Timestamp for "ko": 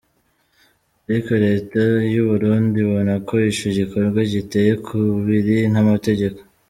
3.27-3.33